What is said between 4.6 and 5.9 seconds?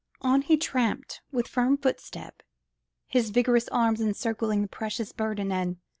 the precious burden, and